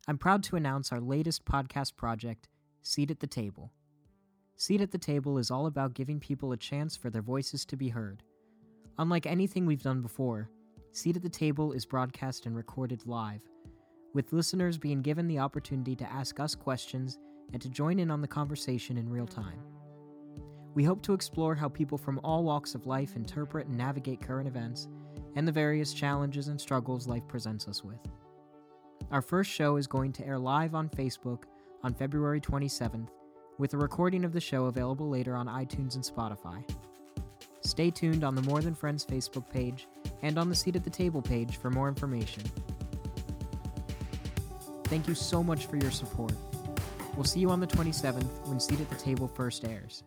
I'm 0.07 0.19
proud 0.19 0.43
to 0.43 0.57
announce 0.57 0.93
our 0.93 1.01
latest 1.01 1.47
podcast 1.47 1.97
project, 1.97 2.51
Seat 2.83 3.11
at 3.11 3.21
the 3.21 3.27
Table. 3.27 3.73
Seat 4.59 4.83
at 4.83 4.91
the 4.91 4.99
Table 4.99 5.39
is 5.39 5.51
all 5.51 5.65
about 5.65 5.95
giving 5.95 6.21
people 6.21 6.53
a 6.53 6.59
chance 6.59 6.99
for 6.99 7.09
their 7.09 7.23
voices 7.23 7.65
to 7.65 7.79
be 7.79 7.89
heard. 7.89 8.23
Unlike 8.99 9.25
anything 9.25 9.65
we've 9.65 9.83
done 9.83 10.03
before, 10.03 10.51
Seat 10.93 11.17
at 11.17 11.23
the 11.23 11.31
Table 11.31 11.73
is 11.73 11.87
broadcast 11.87 12.45
and 12.45 12.55
recorded 12.55 13.07
live, 13.07 13.41
with 14.13 14.35
listeners 14.35 14.77
being 14.77 15.01
given 15.01 15.27
the 15.27 15.39
opportunity 15.39 15.97
to 15.97 16.13
ask 16.13 16.39
us 16.39 16.55
questions 16.55 17.19
and 17.55 17.63
to 17.63 17.71
join 17.71 18.01
in 18.01 18.11
on 18.11 18.21
the 18.21 18.29
conversation 18.29 18.99
in 18.99 19.09
real 19.09 19.27
time. 19.27 19.63
We 20.75 20.85
hope 20.85 21.01
to 21.05 21.15
explore 21.15 21.55
how 21.55 21.71
people 21.71 21.97
from 21.97 22.21
all 22.23 22.45
walks 22.45 22.75
of 22.75 22.85
life 22.85 23.17
interpret 23.17 23.67
and 23.67 23.79
navigate 23.79 24.21
current 24.21 24.47
events 24.47 24.89
and 25.37 25.47
the 25.47 25.53
various 25.53 25.93
challenges 25.93 26.49
and 26.49 26.61
struggles 26.61 27.07
life 27.07 27.27
presents 27.29 27.69
us 27.69 27.83
with. 27.83 27.99
Our 29.11 29.23
first 29.23 29.51
show 29.51 29.77
is 29.77 29.87
going 29.87 30.13
to 30.13 30.27
air 30.27 30.39
live 30.39 30.75
on 30.75 30.89
Facebook 30.89 31.45
on 31.83 31.95
February 31.95 32.41
27th, 32.41 33.09
with 33.59 33.75
a 33.75 33.77
recording 33.77 34.25
of 34.25 34.33
the 34.33 34.41
show 34.41 34.67
available 34.67 35.09
later 35.09 35.37
on 35.37 35.47
iTunes 35.47 35.95
and 35.95 36.05
Spotify. 36.05 36.65
Stay 37.61 37.91
tuned 37.91 38.25
on 38.25 38.35
the 38.35 38.43
More 38.43 38.61
Than 38.61 38.75
Friends 38.75 39.05
Facebook 39.05 39.49
page 39.51 39.87
and 40.23 40.39
on 40.39 40.49
the 40.49 40.55
Seat 40.55 40.77
at 40.77 40.85
the 40.85 40.91
Table 40.91 41.23
page 41.23 41.57
for 41.57 41.71
more 41.71 41.89
information. 41.89 42.43
Thank 44.85 45.09
you 45.09 45.15
so 45.15 45.43
much 45.43 45.67
for 45.67 45.77
your 45.77 45.91
support. 45.91 46.35
We'll 47.15 47.25
see 47.25 47.41
you 47.41 47.51
on 47.51 47.61
the 47.61 47.67
27th 47.67 48.47
when 48.47 48.61
Seat 48.61 48.81
at 48.81 48.91
the 48.91 48.97
Table 48.97 49.29
first 49.29 49.65
airs. 49.65 50.03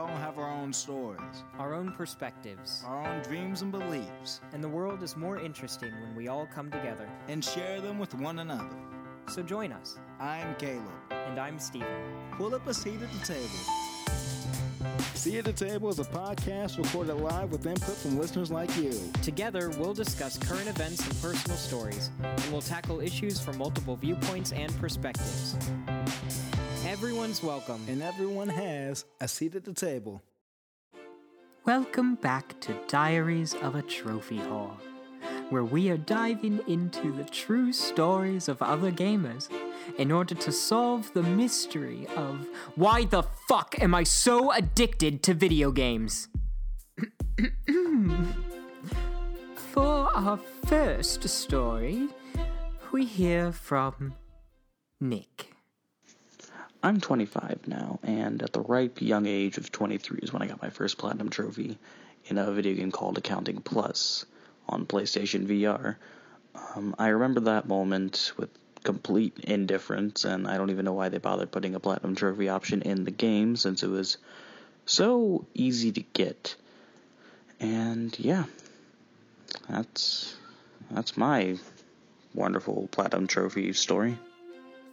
We 0.00 0.06
all 0.06 0.16
have 0.16 0.38
our 0.38 0.50
own 0.50 0.72
stories, 0.72 1.44
Our 1.58 1.74
own 1.74 1.92
perspectives, 1.92 2.82
our 2.86 3.06
own 3.06 3.20
dreams 3.20 3.60
and 3.60 3.70
beliefs, 3.70 4.40
and 4.54 4.64
the 4.64 4.68
world 4.68 5.02
is 5.02 5.14
more 5.14 5.38
interesting 5.38 5.92
when 6.00 6.16
we 6.16 6.28
all 6.28 6.46
come 6.46 6.70
together. 6.70 7.06
and 7.28 7.44
share 7.44 7.82
them 7.82 7.98
with 7.98 8.14
one 8.14 8.38
another. 8.38 8.74
So 9.28 9.42
join 9.42 9.72
us, 9.72 9.98
I'm 10.18 10.54
Caleb. 10.54 10.88
and 11.10 11.38
I'm 11.38 11.58
Steven. 11.58 11.86
Pull 12.38 12.54
up 12.54 12.66
a 12.66 12.72
seat 12.72 12.98
at 13.02 13.12
the 13.12 13.26
table. 13.26 14.96
Seat 15.14 15.36
at 15.36 15.44
the 15.44 15.52
Table 15.52 15.90
is 15.90 15.98
a 15.98 16.04
podcast 16.04 16.78
recorded 16.78 17.12
live 17.16 17.52
with 17.52 17.66
input 17.66 17.94
from 17.94 18.18
listeners 18.18 18.50
like 18.50 18.74
you. 18.78 18.94
Together, 19.22 19.68
we'll 19.76 19.92
discuss 19.92 20.38
current 20.38 20.66
events 20.66 21.06
and 21.06 21.20
personal 21.20 21.58
stories, 21.58 22.10
and 22.22 22.42
we'll 22.50 22.62
tackle 22.62 23.00
issues 23.00 23.38
from 23.38 23.58
multiple 23.58 23.96
viewpoints 23.96 24.52
and 24.52 24.74
perspectives. 24.78 25.56
Everyone's 27.02 27.42
welcome. 27.42 27.82
And 27.88 28.02
everyone 28.02 28.50
has 28.50 29.06
a 29.22 29.26
seat 29.26 29.54
at 29.54 29.64
the 29.64 29.72
table. 29.72 30.20
Welcome 31.64 32.16
back 32.16 32.60
to 32.60 32.78
Diaries 32.88 33.54
of 33.54 33.74
a 33.74 33.80
Trophy 33.80 34.36
Whore, 34.36 34.76
where 35.48 35.64
we 35.64 35.88
are 35.88 35.96
diving 35.96 36.60
into 36.68 37.10
the 37.12 37.24
true 37.24 37.72
stories 37.72 38.50
of 38.50 38.60
other 38.60 38.92
gamers 38.92 39.48
in 39.96 40.12
order 40.12 40.34
to 40.34 40.52
solve 40.52 41.10
the 41.14 41.22
mystery 41.22 42.06
of 42.16 42.46
why 42.74 43.06
the 43.06 43.22
fuck 43.48 43.76
am 43.80 43.94
I 43.94 44.02
so 44.02 44.52
addicted 44.52 45.22
to 45.22 45.32
video 45.32 45.70
games? 45.70 46.28
For 49.54 50.10
our 50.14 50.38
first 50.66 51.26
story, 51.30 52.08
we 52.92 53.06
hear 53.06 53.52
from 53.52 54.12
Nick. 55.00 55.49
I'm 56.82 56.98
25 56.98 57.68
now, 57.68 57.98
and 58.02 58.42
at 58.42 58.54
the 58.54 58.62
ripe 58.62 59.02
young 59.02 59.26
age 59.26 59.58
of 59.58 59.70
23 59.70 60.20
is 60.22 60.32
when 60.32 60.40
I 60.40 60.46
got 60.46 60.62
my 60.62 60.70
first 60.70 60.96
platinum 60.96 61.28
trophy 61.28 61.78
in 62.26 62.38
a 62.38 62.50
video 62.52 62.74
game 62.74 62.90
called 62.90 63.18
Accounting 63.18 63.60
Plus 63.60 64.24
on 64.66 64.86
PlayStation 64.86 65.46
VR. 65.46 65.96
Um, 66.54 66.94
I 66.98 67.08
remember 67.08 67.40
that 67.40 67.68
moment 67.68 68.32
with 68.38 68.48
complete 68.82 69.38
indifference, 69.40 70.24
and 70.24 70.48
I 70.48 70.56
don't 70.56 70.70
even 70.70 70.86
know 70.86 70.94
why 70.94 71.10
they 71.10 71.18
bothered 71.18 71.52
putting 71.52 71.74
a 71.74 71.80
platinum 71.80 72.16
trophy 72.16 72.48
option 72.48 72.80
in 72.80 73.04
the 73.04 73.10
game 73.10 73.56
since 73.56 73.82
it 73.82 73.88
was 73.88 74.16
so 74.86 75.46
easy 75.52 75.92
to 75.92 76.00
get. 76.14 76.56
And 77.60 78.18
yeah, 78.18 78.44
that's 79.68 80.34
that's 80.90 81.18
my 81.18 81.58
wonderful 82.34 82.88
platinum 82.90 83.26
trophy 83.26 83.74
story. 83.74 84.16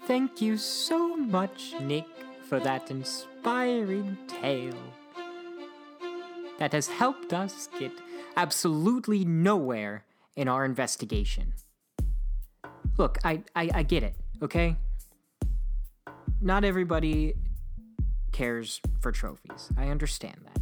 Thank 0.08 0.40
you 0.40 0.56
so 0.56 1.18
much, 1.18 1.74
Nick, 1.82 2.06
for 2.48 2.62
that 2.62 2.90
inspiring 2.90 4.18
tale. 4.30 4.74
That 6.60 6.72
has 6.72 6.88
helped 6.88 7.34
us 7.34 7.68
get 7.78 7.92
absolutely 8.38 9.26
nowhere 9.26 10.06
in 10.38 10.48
our 10.48 10.64
investigation. 10.64 11.52
Look, 12.98 13.18
I, 13.26 13.44
I, 13.54 13.70
I 13.74 13.84
get 13.84 14.04
it, 14.04 14.16
okay? 14.42 14.78
Not 16.40 16.64
everybody 16.64 17.34
cares 18.32 18.80
for 19.02 19.12
trophies. 19.12 19.68
I 19.78 19.90
understand 19.90 20.40
that. 20.46 20.62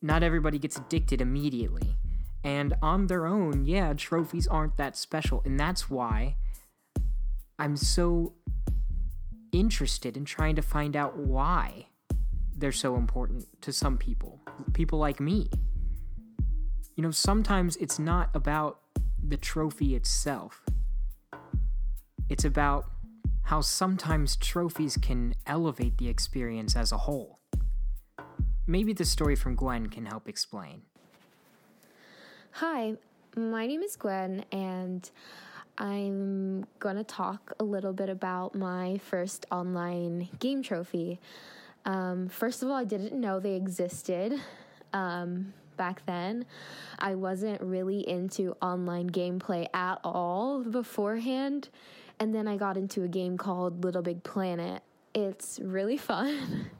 Not 0.00 0.22
everybody 0.22 0.60
gets 0.60 0.76
addicted 0.76 1.20
immediately. 1.20 1.96
And 2.44 2.72
on 2.80 3.08
their 3.08 3.26
own, 3.26 3.64
yeah, 3.64 3.94
trophies 3.94 4.46
aren't 4.46 4.76
that 4.76 4.96
special. 4.96 5.42
And 5.44 5.58
that's 5.58 5.90
why 5.90 6.36
I'm 7.60 7.76
so 7.76 8.32
interested 9.52 10.16
in 10.16 10.24
trying 10.24 10.56
to 10.56 10.62
find 10.62 10.96
out 10.96 11.18
why 11.18 11.88
they're 12.56 12.72
so 12.72 12.96
important 12.96 13.44
to 13.60 13.70
some 13.70 13.98
people, 13.98 14.40
people 14.72 14.98
like 14.98 15.20
me. 15.20 15.50
You 16.96 17.02
know, 17.02 17.10
sometimes 17.10 17.76
it's 17.76 17.98
not 17.98 18.30
about 18.32 18.80
the 19.22 19.36
trophy 19.36 19.94
itself, 19.94 20.64
it's 22.30 22.46
about 22.46 22.86
how 23.42 23.60
sometimes 23.60 24.36
trophies 24.36 24.96
can 24.96 25.34
elevate 25.46 25.98
the 25.98 26.08
experience 26.08 26.74
as 26.74 26.92
a 26.92 26.96
whole. 26.96 27.40
Maybe 28.66 28.94
the 28.94 29.04
story 29.04 29.36
from 29.36 29.54
Gwen 29.54 29.88
can 29.88 30.06
help 30.06 30.30
explain. 30.30 30.80
Hi, 32.52 32.94
my 33.36 33.66
name 33.66 33.82
is 33.82 33.96
Gwen, 33.96 34.46
and 34.50 35.10
I'm 35.80 36.66
gonna 36.78 37.04
talk 37.04 37.54
a 37.58 37.64
little 37.64 37.94
bit 37.94 38.10
about 38.10 38.54
my 38.54 38.98
first 38.98 39.46
online 39.50 40.28
game 40.38 40.62
trophy. 40.62 41.18
Um, 41.86 42.28
first 42.28 42.62
of 42.62 42.68
all, 42.68 42.74
I 42.74 42.84
didn't 42.84 43.18
know 43.18 43.40
they 43.40 43.54
existed 43.54 44.38
um, 44.92 45.54
back 45.78 46.04
then. 46.04 46.44
I 46.98 47.14
wasn't 47.14 47.62
really 47.62 48.06
into 48.06 48.54
online 48.60 49.08
gameplay 49.08 49.68
at 49.72 50.00
all 50.04 50.62
beforehand, 50.62 51.70
and 52.18 52.34
then 52.34 52.46
I 52.46 52.58
got 52.58 52.76
into 52.76 53.02
a 53.02 53.08
game 53.08 53.38
called 53.38 53.82
Little 53.82 54.02
Big 54.02 54.22
Planet. 54.22 54.82
It's 55.14 55.58
really 55.62 55.96
fun. 56.10 56.70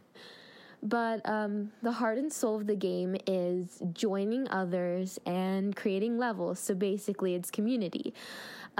But 0.82 1.20
um, 1.28 1.72
the 1.82 1.92
heart 1.92 2.16
and 2.16 2.32
soul 2.32 2.56
of 2.56 2.66
the 2.66 2.76
game 2.76 3.16
is 3.26 3.82
joining 3.92 4.48
others 4.48 5.18
and 5.26 5.76
creating 5.76 6.16
levels. 6.16 6.58
So 6.58 6.74
basically, 6.74 7.34
it's 7.34 7.50
community. 7.50 8.14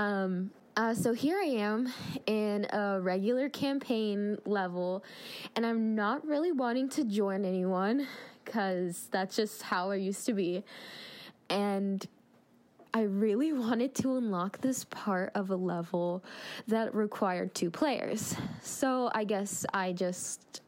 Um, 0.01 0.51
uh, 0.79 0.95
so 0.95 1.13
here 1.13 1.39
I 1.39 1.49
am 1.59 1.93
in 2.27 2.67
a 2.73 2.99
regular 3.03 3.51
campaign 3.51 4.39
level, 4.47 5.05
and 5.55 5.67
I'm 5.67 5.95
not 5.95 6.27
really 6.27 6.53
wanting 6.53 6.89
to 6.91 7.05
join 7.05 7.45
anyone 7.45 8.07
because 8.43 9.09
that's 9.11 9.37
just 9.37 9.61
how 9.61 9.91
I 9.91 9.97
used 9.97 10.25
to 10.25 10.33
be. 10.33 10.65
And 11.51 12.07
I 12.95 13.03
really 13.03 13.53
wanted 13.53 13.95
to 13.97 14.17
unlock 14.17 14.63
this 14.63 14.85
part 14.85 15.33
of 15.35 15.51
a 15.51 15.57
level 15.57 16.25
that 16.67 16.95
required 16.95 17.55
two 17.55 17.71
players. 17.71 18.35
So 18.63 19.11
I 19.15 19.25
guess 19.25 19.67
I 19.75 19.93
just 19.93 20.63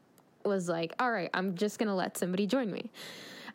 was 0.45 0.69
like, 0.69 0.93
all 0.99 1.11
right, 1.11 1.31
I'm 1.33 1.55
just 1.55 1.79
gonna 1.79 1.95
let 1.95 2.17
somebody 2.17 2.45
join 2.45 2.71
me. 2.71 2.91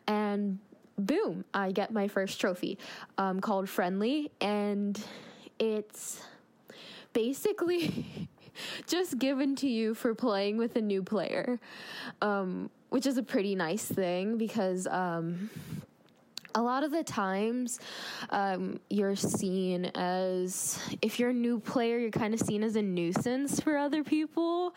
And 0.07 0.59
boom, 0.97 1.45
I 1.53 1.71
get 1.71 1.93
my 1.93 2.09
first 2.09 2.41
trophy 2.41 2.77
um, 3.17 3.39
called 3.39 3.69
Friendly, 3.69 4.29
and 4.41 5.01
it's 5.59 6.21
basically 7.13 8.29
just 8.87 9.17
given 9.19 9.55
to 9.57 9.69
you 9.69 9.93
for 9.93 10.15
playing 10.15 10.57
with 10.57 10.75
a 10.75 10.81
new 10.81 11.03
player, 11.03 11.59
um, 12.21 12.69
which 12.89 13.05
is 13.05 13.17
a 13.17 13.23
pretty 13.23 13.55
nice 13.55 13.85
thing 13.85 14.37
because. 14.37 14.87
Um, 14.87 15.49
a 16.55 16.61
lot 16.61 16.83
of 16.83 16.91
the 16.91 17.03
times 17.03 17.79
um, 18.31 18.79
you're 18.89 19.15
seen 19.15 19.85
as 19.95 20.79
if 21.01 21.19
you're 21.19 21.29
a 21.29 21.33
new 21.33 21.59
player 21.59 21.99
you're 21.99 22.09
kind 22.09 22.33
of 22.33 22.39
seen 22.39 22.63
as 22.63 22.75
a 22.75 22.81
nuisance 22.81 23.59
for 23.59 23.77
other 23.77 24.03
people 24.03 24.73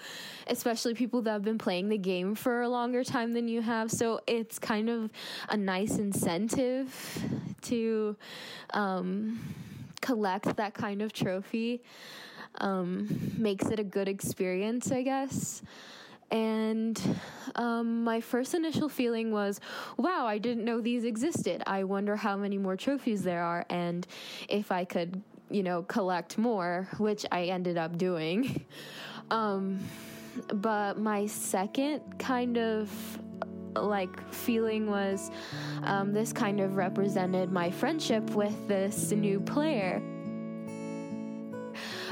especially 0.49 0.93
people 0.93 1.23
that 1.23 1.31
have 1.31 1.43
been 1.43 1.59
playing 1.59 1.89
the 1.89 1.97
game 1.97 2.35
for 2.35 2.61
a 2.61 2.69
longer 2.69 3.03
time 3.03 3.33
than 3.33 3.49
you 3.49 3.62
have 3.62 3.91
so 3.91 4.21
it's 4.27 4.59
kind 4.59 4.91
of 4.91 5.11
a 5.49 5.57
nice 5.57 5.97
incentive 5.97 7.19
to 7.62 8.15
um, 8.75 9.41
collect 10.02 10.56
that 10.56 10.75
kind 10.75 11.00
of 11.00 11.12
trophy 11.12 11.82
um, 12.59 13.32
makes 13.38 13.66
it 13.66 13.78
a 13.78 13.85
good 13.85 14.09
experience 14.09 14.92
i 14.92 15.02
guess 15.02 15.62
and 16.32 16.99
um, 17.56 18.04
my 18.04 18.23
first 18.23 18.54
initial 18.54 18.88
feeling 18.88 19.32
was, 19.32 19.61
wow, 19.99 20.26
I 20.26 20.38
didn't 20.38 20.64
know 20.64 20.80
these 20.80 21.04
existed. 21.04 21.62
I 21.66 21.85
wonder 21.85 22.16
how 22.16 22.38
many 22.38 22.56
more 22.56 22.75
trophies 22.75 23.23
there 23.23 23.42
are 23.42 23.66
and 23.68 24.06
if 24.49 24.73
I 24.73 24.87
could, 24.87 25.23
you 25.50 25.62
know, 25.62 25.82
collect 25.82 26.38
more, 26.38 26.88
which 26.97 27.26
I 27.30 27.44
ended 27.44 27.76
up 27.76 27.99
doing. 27.99 28.64
Um, 29.30 29.78
but 30.52 30.99
my 30.99 31.25
second 31.26 32.18
kind 32.18 32.59
of 32.59 32.90
like 33.75 34.33
feeling 34.33 34.91
was 34.91 35.31
um, 35.85 36.12
this 36.12 36.33
kind 36.33 36.61
of 36.61 36.76
represented 36.76 37.50
my 37.50 37.71
friendship 37.71 38.31
with 38.31 38.69
this 38.69 39.12
new 39.12 39.41
player. 39.41 40.02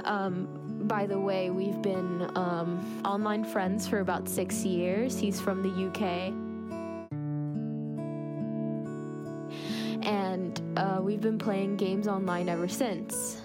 Um, 0.04 0.48
by 0.82 1.06
the 1.06 1.18
way, 1.18 1.50
we've 1.50 1.80
been 1.82 2.30
um, 2.36 3.02
online 3.04 3.44
friends 3.44 3.86
for 3.86 4.00
about 4.00 4.28
six 4.28 4.64
years. 4.64 5.18
He's 5.18 5.40
from 5.40 5.62
the 5.62 5.86
UK. 5.88 6.32
And 10.02 10.60
uh, 10.76 11.00
we've 11.02 11.20
been 11.20 11.38
playing 11.38 11.76
games 11.76 12.08
online 12.08 12.48
ever 12.48 12.66
since. 12.66 13.42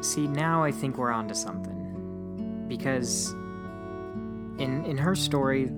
See, 0.00 0.26
now 0.26 0.62
I 0.62 0.70
think 0.72 0.96
we're 0.96 1.12
onto 1.12 1.34
something. 1.34 2.64
Because 2.68 3.34
in 4.58 4.84
in 4.84 4.96
her 4.98 5.14
story, 5.14 5.70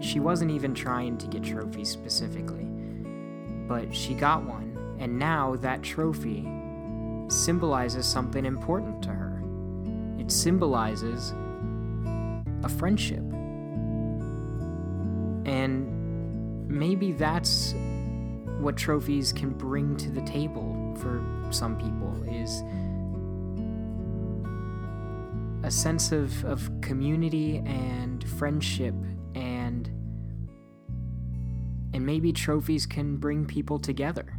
she 0.00 0.20
wasn't 0.20 0.50
even 0.50 0.74
trying 0.74 1.18
to 1.18 1.26
get 1.26 1.44
trophies 1.44 1.88
specifically. 1.90 2.64
But 3.68 3.94
she 3.94 4.14
got 4.14 4.44
one, 4.44 4.96
and 4.98 5.18
now 5.18 5.56
that 5.56 5.82
trophy 5.82 6.46
symbolizes 7.28 8.06
something 8.06 8.44
important 8.44 9.02
to 9.02 9.10
her. 9.10 9.42
It 10.18 10.30
symbolizes 10.30 11.32
a 12.62 12.68
friendship. 12.68 13.22
And 15.44 16.68
maybe 16.68 17.12
that's 17.12 17.74
what 18.58 18.76
trophies 18.76 19.32
can 19.32 19.50
bring 19.50 19.96
to 19.96 20.10
the 20.10 20.22
table 20.22 20.94
for 20.96 21.24
some 21.50 21.76
people 21.76 22.22
is 22.28 22.62
a 25.62 25.70
sense 25.70 26.12
of, 26.12 26.44
of 26.44 26.70
community 26.80 27.58
and 27.58 28.28
friendship 28.30 28.94
and 29.34 29.90
and 31.94 32.06
maybe 32.06 32.32
trophies 32.32 32.86
can 32.86 33.18
bring 33.18 33.44
people 33.44 33.78
together. 33.78 34.38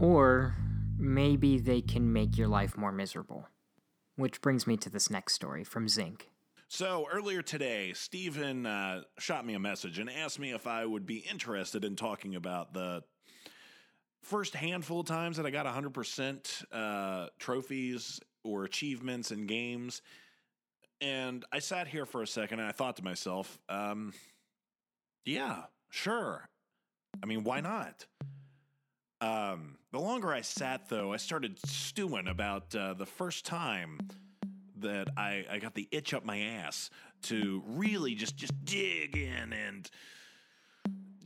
Or 0.00 0.56
maybe 0.98 1.58
they 1.58 1.80
can 1.80 2.12
make 2.12 2.36
your 2.36 2.48
life 2.48 2.76
more 2.76 2.90
miserable. 2.90 3.48
Which 4.16 4.40
brings 4.40 4.66
me 4.66 4.76
to 4.78 4.90
this 4.90 5.10
next 5.10 5.34
story 5.34 5.62
from 5.62 5.88
zinc. 5.88 6.30
So 6.68 7.06
earlier 7.12 7.40
today, 7.40 7.92
Stephen 7.92 8.66
uh, 8.66 9.02
shot 9.18 9.46
me 9.46 9.54
a 9.54 9.60
message 9.60 10.00
and 10.00 10.10
asked 10.10 10.40
me 10.40 10.52
if 10.52 10.66
I 10.66 10.84
would 10.84 11.06
be 11.06 11.18
interested 11.18 11.84
in 11.84 11.94
talking 11.94 12.34
about 12.34 12.74
the 12.74 13.04
first 14.22 14.54
handful 14.54 15.00
of 15.00 15.06
times 15.06 15.36
that 15.36 15.46
I 15.46 15.50
got 15.50 15.66
100% 15.66 16.64
uh, 16.72 17.28
trophies 17.38 18.20
or 18.44 18.64
achievements 18.64 19.30
in 19.30 19.46
games. 19.46 20.02
And 21.00 21.44
I 21.52 21.58
sat 21.58 21.88
here 21.88 22.06
for 22.06 22.22
a 22.22 22.26
second 22.26 22.60
and 22.60 22.68
I 22.68 22.72
thought 22.72 22.96
to 22.96 23.04
myself, 23.04 23.58
um, 23.68 24.12
yeah, 25.24 25.64
sure. 25.90 26.48
I 27.22 27.26
mean, 27.26 27.44
why 27.44 27.60
not? 27.60 28.06
Um, 29.20 29.78
the 29.92 30.00
longer 30.00 30.32
I 30.32 30.42
sat, 30.42 30.88
though, 30.88 31.12
I 31.12 31.16
started 31.16 31.58
stewing 31.66 32.28
about 32.28 32.74
uh, 32.74 32.94
the 32.94 33.06
first 33.06 33.46
time 33.46 33.98
that 34.78 35.08
I, 35.16 35.46
I 35.50 35.58
got 35.58 35.74
the 35.74 35.88
itch 35.90 36.12
up 36.12 36.24
my 36.24 36.38
ass 36.38 36.90
to 37.22 37.62
really 37.66 38.14
just 38.14 38.36
just 38.36 38.52
dig 38.64 39.16
in 39.16 39.52
and 39.52 39.90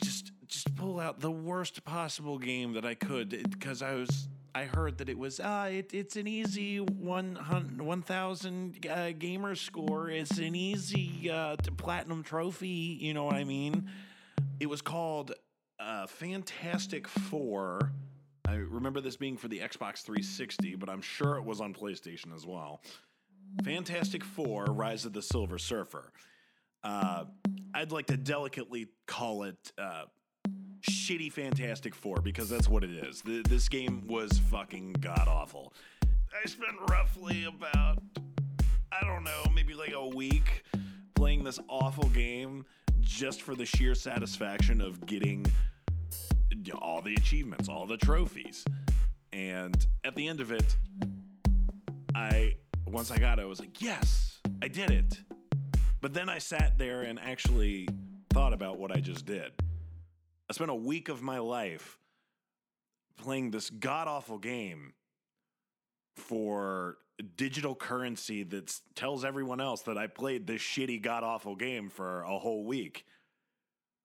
just 0.03 0.31
just 0.47 0.75
pull 0.77 1.01
out 1.01 1.21
the 1.21 1.31
worst 1.31 1.85
possible 1.85 2.39
game 2.39 2.75
that 2.75 2.85
I 2.87 2.95
could 2.95 3.51
because 3.51 3.83
I 3.83 3.95
was 3.95 4.29
I 4.59 4.65
heard 4.65 4.99
that 4.99 5.09
it 5.09 5.17
was 5.17 5.38
uh 5.38 5.69
it, 5.71 5.95
it's 5.95 6.17
an 6.17 6.27
easy 6.27 6.79
one 6.79 7.37
1000 7.37 8.87
uh, 8.91 9.12
gamer 9.12 9.55
score. 9.55 10.11
It's 10.11 10.38
an 10.38 10.57
easy 10.57 11.31
uh 11.31 11.55
platinum 11.77 12.25
trophy 12.25 12.99
you 13.00 13.15
know 13.15 13.23
what 13.23 13.37
I 13.37 13.45
mean? 13.45 13.88
It 14.59 14.67
was 14.67 14.83
called 14.83 15.33
uh 15.79 16.09
Fantastic 16.09 17.07
4 17.07 17.93
I 18.49 18.55
remember 18.55 19.00
this 19.00 19.17
being 19.17 19.37
for 19.37 19.47
the 19.47 19.61
Xbox 19.61 20.03
360 20.03 20.75
but 20.75 20.88
I'm 20.88 21.03
sure 21.03 21.37
it 21.37 21.45
was 21.45 21.61
on 21.61 21.73
PlayStation 21.73 22.35
as 22.35 22.45
well. 22.45 22.83
Fantastic 23.62 24.25
Four: 24.25 24.64
Rise 24.64 25.05
of 25.05 25.12
the 25.12 25.23
Silver 25.23 25.59
Surfer. 25.59 26.12
Uh, 26.83 27.25
I'd 27.73 27.92
like 27.92 28.07
to 28.07 28.16
delicately 28.16 28.88
call 29.07 29.44
it 29.44 29.73
uh, 29.79 30.05
shitty 31.09 31.33
Fantastic 31.33 31.94
Four 31.94 32.21
because 32.21 32.51
that's 32.51 32.68
what 32.68 32.85
it 32.85 32.90
is. 32.90 33.23
Th- 33.23 33.42
this 33.44 33.66
game 33.71 34.07
was 34.07 34.38
fucking 34.51 34.92
god 35.01 35.27
awful. 35.27 35.73
I 36.05 36.47
spent 36.47 36.75
roughly 36.90 37.44
about 37.44 38.03
I 38.92 39.07
don't 39.07 39.25
know, 39.25 39.44
maybe 39.55 39.73
like 39.73 39.92
a 39.92 40.07
week 40.07 40.64
playing 41.14 41.44
this 41.44 41.59
awful 41.66 42.11
game 42.11 42.66
just 43.01 43.40
for 43.40 43.55
the 43.55 43.64
sheer 43.64 43.94
satisfaction 43.94 44.83
of 44.83 45.07
getting 45.07 45.47
all 46.79 47.01
the 47.01 47.14
achievements, 47.14 47.71
all 47.71 47.87
the 47.87 47.97
trophies. 47.97 48.66
And 49.33 49.87
at 50.05 50.14
the 50.14 50.29
end 50.29 50.42
of 50.42 50.53
it, 50.53 50.77
I 52.14 52.57
once 52.87 53.11
I 53.11 53.16
got 53.16 53.38
it, 53.38 53.42
I 53.42 53.47
was 53.47 53.61
like, 53.61 53.81
yes, 53.81 54.40
I 54.61 54.68
did 54.68 54.90
it. 54.90 55.18
But 56.03 56.12
then 56.12 56.29
I 56.29 56.37
sat 56.37 56.77
there 56.77 57.01
and 57.01 57.18
actually 57.18 57.88
thought 58.35 58.53
about 58.53 58.79
what 58.79 58.94
I 58.94 59.01
just 59.01 59.25
did. 59.25 59.53
I 60.49 60.55
spent 60.55 60.71
a 60.71 60.75
week 60.75 61.09
of 61.09 61.23
my 61.23 61.39
life 61.39 61.99
playing 63.17 63.51
this 63.51 63.69
god 63.69 64.09
awful 64.09 64.39
game 64.39 64.95
for 66.17 66.99
digital 67.37 67.75
currency 67.75 68.45
that 68.45 68.75
tells 68.95 69.25
everyone 69.25 69.61
else 69.61 69.83
that 69.83 69.99
I 69.99 70.07
played 70.07 70.47
this 70.47 70.63
shitty 70.63 71.03
god 71.03 71.23
awful 71.23 71.57
game 71.57 71.91
for 71.91 72.23
a 72.23 72.39
whole 72.39 72.65
week. 72.65 73.05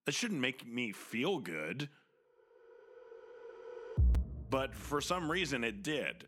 That 0.06 0.14
shouldn't 0.14 0.42
make 0.42 0.68
me 0.68 0.92
feel 0.92 1.40
good. 1.40 1.90
But 4.50 4.76
for 4.76 5.00
some 5.00 5.32
reason, 5.32 5.64
it 5.64 5.82
did. 5.82 6.28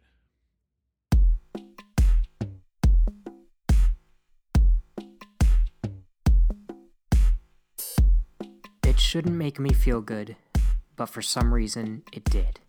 Shouldn't 9.06 9.36
make 9.36 9.60
me 9.60 9.72
feel 9.72 10.02
good, 10.02 10.36
but 10.96 11.06
for 11.06 11.22
some 11.22 11.54
reason 11.54 12.02
it 12.12 12.24
did. 12.24 12.60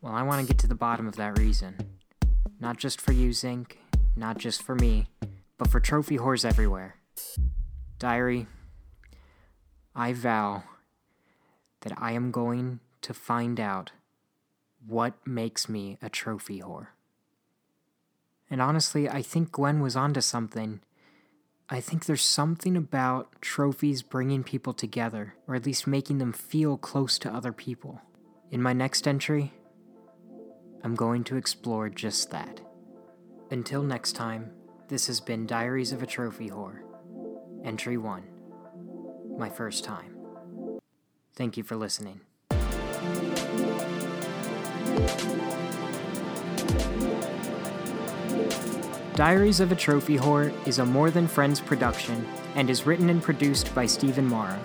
Well, 0.00 0.14
I 0.14 0.22
want 0.22 0.40
to 0.40 0.46
get 0.46 0.58
to 0.60 0.66
the 0.66 0.74
bottom 0.74 1.06
of 1.06 1.16
that 1.16 1.38
reason. 1.38 1.76
Not 2.58 2.78
just 2.78 2.98
for 2.98 3.12
you, 3.12 3.34
Zinc, 3.34 3.78
not 4.16 4.38
just 4.38 4.62
for 4.62 4.74
me, 4.74 5.08
but 5.58 5.68
for 5.68 5.78
trophy 5.78 6.16
whores 6.16 6.44
everywhere. 6.44 6.96
Diary, 7.98 8.46
I 9.94 10.14
vow 10.14 10.64
that 11.82 11.92
I 11.98 12.12
am 12.12 12.30
going 12.30 12.80
to 13.02 13.12
find 13.12 13.60
out 13.60 13.92
what 14.86 15.14
makes 15.26 15.68
me 15.68 15.98
a 16.00 16.08
trophy 16.08 16.60
whore. 16.60 16.88
And 18.50 18.62
honestly, 18.62 19.08
I 19.08 19.20
think 19.20 19.52
Gwen 19.52 19.80
was 19.80 19.96
onto 19.96 20.22
something. 20.22 20.80
I 21.72 21.80
think 21.80 22.04
there's 22.04 22.20
something 22.20 22.76
about 22.76 23.40
trophies 23.40 24.02
bringing 24.02 24.44
people 24.44 24.74
together, 24.74 25.36
or 25.48 25.54
at 25.54 25.64
least 25.64 25.86
making 25.86 26.18
them 26.18 26.34
feel 26.34 26.76
close 26.76 27.18
to 27.20 27.34
other 27.34 27.50
people. 27.50 28.02
In 28.50 28.60
my 28.60 28.74
next 28.74 29.08
entry, 29.08 29.54
I'm 30.84 30.94
going 30.94 31.24
to 31.24 31.36
explore 31.36 31.88
just 31.88 32.30
that. 32.30 32.60
Until 33.50 33.82
next 33.82 34.12
time, 34.12 34.50
this 34.88 35.06
has 35.06 35.18
been 35.18 35.46
Diaries 35.46 35.92
of 35.92 36.02
a 36.02 36.06
Trophy 36.06 36.50
Whore, 36.50 36.80
Entry 37.64 37.96
1, 37.96 38.22
my 39.38 39.48
first 39.48 39.82
time. 39.82 40.14
Thank 41.34 41.56
you 41.56 41.62
for 41.62 41.76
listening. 41.76 42.20
Diaries 49.14 49.60
of 49.60 49.70
a 49.70 49.76
Trophy 49.76 50.16
Whore 50.16 50.54
is 50.66 50.78
a 50.78 50.86
More 50.86 51.10
Than 51.10 51.28
Friends 51.28 51.60
production 51.60 52.26
and 52.54 52.70
is 52.70 52.86
written 52.86 53.10
and 53.10 53.22
produced 53.22 53.74
by 53.74 53.84
Stephen 53.84 54.26
Mara. 54.26 54.58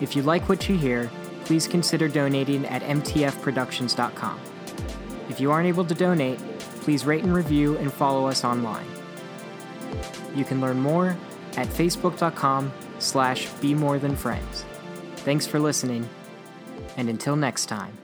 If 0.00 0.14
you 0.14 0.22
like 0.22 0.48
what 0.48 0.68
you 0.68 0.78
hear, 0.78 1.10
please 1.46 1.66
consider 1.66 2.06
donating 2.06 2.64
at 2.66 2.82
mtfproductions.com. 2.82 4.40
If 5.28 5.40
you 5.40 5.50
aren't 5.50 5.66
able 5.66 5.84
to 5.84 5.94
donate, 5.94 6.38
please 6.82 7.04
rate 7.04 7.24
and 7.24 7.34
review 7.34 7.76
and 7.78 7.92
follow 7.92 8.28
us 8.28 8.44
online. 8.44 8.86
You 10.36 10.44
can 10.44 10.60
learn 10.60 10.78
more 10.78 11.16
at 11.56 11.66
facebook.com 11.66 12.72
slash 13.00 13.48
be 13.54 13.74
more 13.74 13.98
than 13.98 14.14
friends. 14.14 14.64
Thanks 15.16 15.46
for 15.46 15.58
listening, 15.58 16.08
and 16.96 17.08
until 17.08 17.34
next 17.34 17.66
time. 17.66 17.98